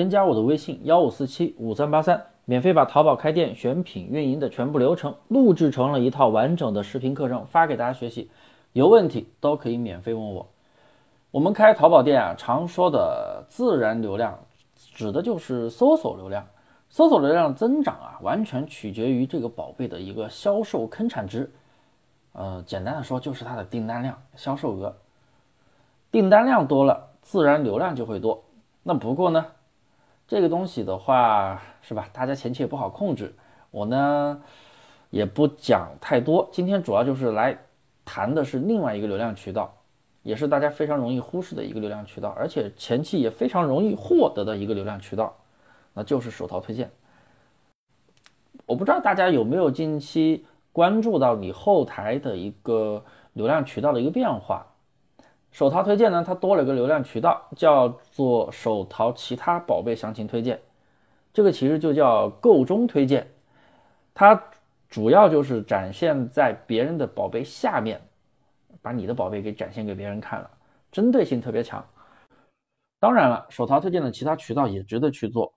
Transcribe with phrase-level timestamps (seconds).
[0.00, 8.30] 添加我的微信幺五四七五三八三，免费把淘宝开店、选品、运营的全部流程录制成了一套完整的视频课程，发给大家学习。
[8.72, 10.46] 有问题都可以免费问我。
[11.30, 14.38] 我们开淘宝店啊，常说的自然流量，
[14.74, 16.46] 指的就是搜索流量。
[16.88, 21.52] 搜索流量增长啊，完全取决于这个宝贝的一个销售坑产值。
[22.32, 24.96] 呃，简单的说，就是它的订单量、销售额。
[26.10, 28.42] 订单量多了，自然流量就会多。
[28.82, 29.44] 那不过呢？
[30.30, 32.08] 这个东西的话，是吧？
[32.12, 33.34] 大家前期也不好控制。
[33.72, 34.40] 我呢，
[35.10, 36.48] 也不讲太多。
[36.52, 37.58] 今天主要就是来
[38.04, 39.74] 谈的是另外一个流量渠道，
[40.22, 45.36] 也是大家非常容易忽视的一个流量渠道，而且前期也非常容易获得的一个流量渠道，
[45.94, 46.88] 那就是手淘推荐。
[48.66, 54.64] 我不知道大家有没有近期关注到你后台的一个流量渠道的一个变化。
[55.50, 60.60] 手淘推荐呢，它多了一个流量渠道，叫做手淘其他宝贝详情推荐，
[61.32, 63.28] 这个其实就叫购中推荐，
[64.14, 64.40] 它
[64.88, 68.00] 主要就是展现在别人的宝贝下面，
[68.80, 70.50] 把你的宝贝给展现给别人看了，
[70.92, 71.84] 针对性特别强。
[73.00, 75.52] 当然了，手淘推荐的其他渠道也值得去做，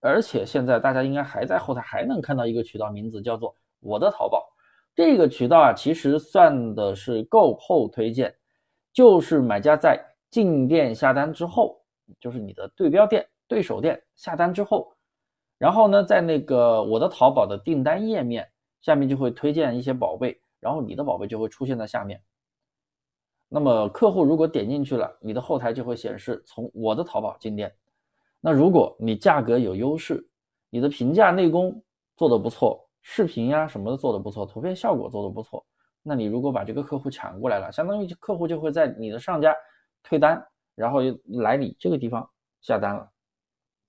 [0.00, 4.46] 而且现在大家应该还在后台还能看到一个渠道，名字叫做我的淘宝，
[4.94, 8.34] 这个渠道啊，其实算的是购后推荐。
[8.92, 9.98] 就是买家在
[10.30, 11.80] 进店下单之后，
[12.18, 14.92] 就是你的对标店、对手店下单之后，
[15.58, 18.48] 然后呢，在那个我的淘宝的订单页面
[18.80, 22.20] 下面就会推荐一些宝贝，然后你的宝贝就会出现在下面。
[23.48, 27.74] 那么客户如果点进去了，你的后台就会显示从我的淘宝进店。
[28.40, 30.24] 那如果你价格有优势，
[30.70, 31.82] 你的评价内功
[32.16, 35.66] 做的不错，视频呀什么的做的不错，图片效果做的不错。
[36.02, 39.54] 那你如果把这个客户抢过来了，相当于客户就会在你的上家
[40.02, 40.42] 退单，
[40.74, 42.26] 然后又来你这个地方
[42.62, 43.06] 下单了，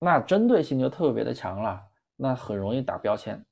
[0.00, 1.80] 那针对性就特别的强了，
[2.16, 3.44] 那很容易打标签，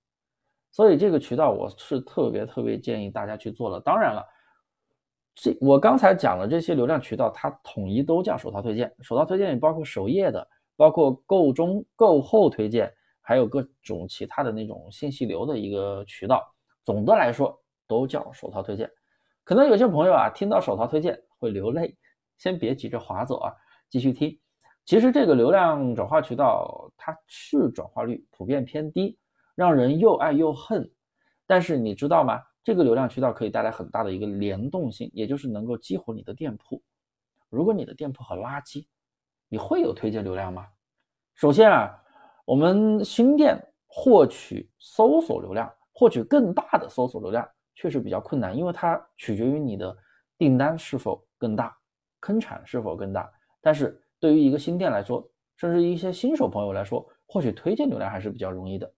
[0.72, 3.80] 所以这个渠道我是特别特别建议大家去做的。
[3.82, 4.26] 当然了，
[5.32, 10.44] 这我刚才讲的这些流量渠道，它统一都叫手淘推荐，手淘推荐也包括首页的，
[10.74, 16.42] 包括购中购后推荐，还有各种其他的那种信息流的一个渠道。
[16.84, 17.56] 总的来说。
[17.90, 18.88] 都叫手淘推荐，
[19.42, 21.96] 可能有些朋友啊听到手淘推荐会流泪，
[22.38, 23.52] 先别急着划走啊，
[23.88, 24.38] 继续听。
[24.84, 29.18] 其实这个流量转化渠道它是转化率普遍偏低，
[29.56, 30.88] 让人又爱又恨。
[31.48, 32.40] 但是你知道吗？
[32.62, 36.80] 这个流量渠道可以带来很大的一个联动性，也就是能够激活你的店铺。
[37.48, 38.86] 如果你的店铺很垃圾，
[39.48, 40.68] 你会有推荐流量吗？
[41.34, 41.90] 首先啊，
[42.44, 47.48] 我们新店获取搜索流量，获取更大的搜索流量。
[47.74, 49.96] 确实比较困难，因为它取决于你的
[50.36, 51.76] 订单是否更大，
[52.20, 53.30] 坑产是否更大。
[53.60, 55.26] 但是对于一个新店来说，
[55.56, 58.92] 甚至一些新手朋友来说，获取推荐流量还是比较容易的。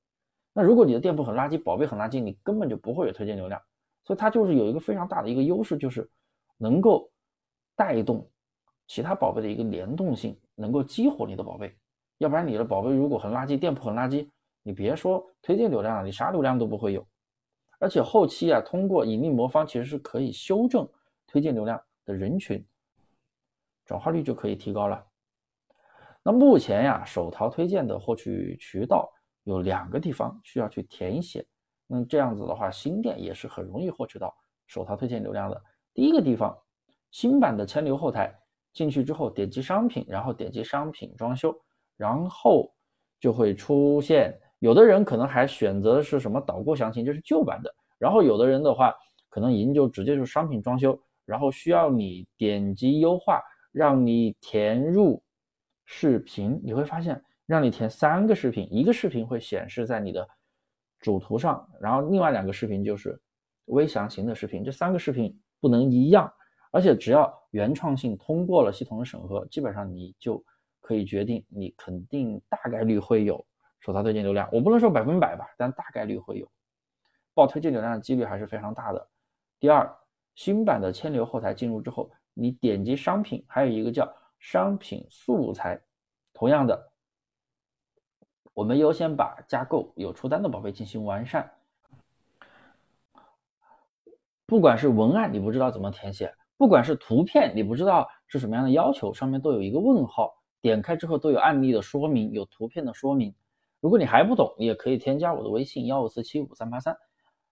[0.53, 3.61] 那如果你的店铺很垃圾，宝贝很垃圾，你根本就不会有推荐流量。
[4.05, 6.09] 所以它就是有一个非常大的一个优势，就是
[6.59, 7.11] 能够
[7.77, 8.29] 带动
[8.87, 11.75] 其他宝贝的一个联动性，能够激活你的宝贝。
[12.19, 14.29] 要不然你的宝贝如果很垃圾，店铺很垃圾，
[14.63, 17.07] 你别说推荐流量了，你啥流量都不会有。
[17.83, 20.89] 而且后期啊，通过引力魔方其实是可以修正
[21.27, 22.65] 推荐流量的人群，
[23.85, 25.05] 转化率就可以提高了。
[26.23, 31.45] 那目前呀，手淘推荐的获取渠道有两个地方需要去填写。
[31.89, 34.33] 那这样子的话，新店也是很容易获取到
[34.69, 35.61] 手淘推荐流量的。
[35.93, 36.57] 第一个地方，
[37.11, 38.33] 新版的千流后台
[38.73, 41.53] 进去之后，点击商品，然后点击商品装修，
[41.97, 42.73] 然后
[43.19, 44.39] 就会出现。
[44.63, 47.75] 有的人可能还选择的是什么导购详情，就是旧版的。
[47.99, 48.95] 然后有的人的话，
[49.29, 53.43] 可能已经就直接就商品装修，然后需要你点击优化，
[53.73, 55.21] 让你填入
[55.85, 56.61] 视频。
[56.63, 60.25] 你会发现，让你填三个视频，一个视频会显示在你的
[61.01, 63.21] 主图上，然后另外两个视频就是
[63.65, 64.63] 微详情的视频。
[64.63, 66.33] 这三个视频不能一样，
[66.71, 70.41] 而且只要原创性通过了系统的审核，基本上你就
[70.81, 73.45] 可以决定你肯定大概率会有。
[73.83, 76.49] 手淘推荐流量，我不能说百分百吧，但大概率会有
[77.35, 79.09] 报推荐流量的几率还是非常大的。
[79.59, 79.93] 第二，
[80.37, 84.09] 新版的千流后台进入之后，你点击商品，还有一个叫
[84.39, 85.81] 商品素材，
[86.33, 86.93] 同样的，
[88.55, 91.53] 我们优先把加购有出单的宝贝进行完善。
[94.47, 103.35] 不管是文案你不知道怎么填写，不管是图片你不知道是什么样的要求，上面都有一个问号，点开之后都有案例的说明，有图片的说明。
[103.83, 106.97] 如果你还不懂，也可以添加我的微信幺五四七五三八三，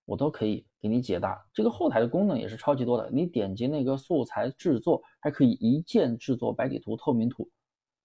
[0.04, 1.44] 我都可以给你解答。
[1.52, 7.50] 这个后台的功能也是超级多的，你点击那个素材制作，还可以一键制作白底图、透明图，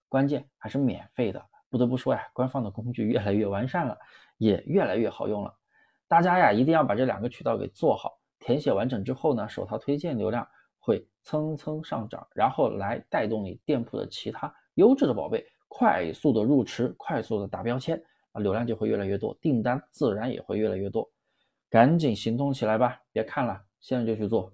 [0.09, 1.39] 关键还是免费的，
[1.69, 3.95] 不得不说呀，官方的工具越来越完善了，
[4.39, 5.53] 也越来越好用了。
[6.07, 10.47] 大家呀，一定要把这两个渠道给做好，填写完整之后呢，手淘推荐流量
[10.79, 18.01] 会蹭蹭上涨，然后来带动你店铺的其他优质的宝贝快速的入池，快速的打标签，
[18.35, 21.09] 啊，流量就会越来越多，订单自然也会越来越多。
[21.69, 24.51] 赶紧行动起来吧，别看了，现在就去做。